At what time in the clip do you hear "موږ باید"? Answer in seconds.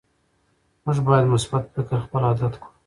0.83-1.25